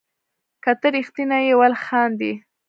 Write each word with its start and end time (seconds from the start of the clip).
که 0.63 0.71
ته 0.81 0.87
ريښتيني 0.95 1.39
يي 1.47 1.53
ولي 1.59 1.79
خاندي 1.85 2.33